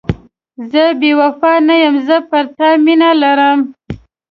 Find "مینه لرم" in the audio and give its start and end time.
2.83-3.59